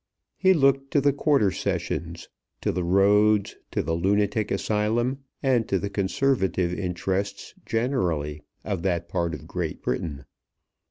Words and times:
He 0.35 0.55
looked 0.55 0.89
to 0.93 0.99
the 0.99 1.13
Quarter 1.13 1.51
Sessions, 1.51 2.27
to 2.61 2.71
the 2.71 2.83
Roads, 2.83 3.55
to 3.69 3.83
the 3.83 3.93
Lunatic 3.93 4.49
Asylum, 4.49 5.25
and 5.43 5.69
to 5.69 5.77
the 5.77 5.91
Conservative 5.91 6.73
Interests 6.73 7.53
generally 7.67 8.41
of 8.63 8.81
that 8.81 9.07
part 9.07 9.35
of 9.35 9.45
Great 9.45 9.83
Britain. 9.83 10.25